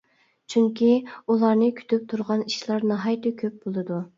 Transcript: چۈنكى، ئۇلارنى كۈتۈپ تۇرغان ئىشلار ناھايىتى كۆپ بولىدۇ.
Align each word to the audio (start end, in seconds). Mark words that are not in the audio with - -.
چۈنكى، 0.53 0.87
ئۇلارنى 1.33 1.69
كۈتۈپ 1.81 2.09
تۇرغان 2.15 2.43
ئىشلار 2.49 2.89
ناھايىتى 2.93 3.35
كۆپ 3.45 3.65
بولىدۇ. 3.69 4.05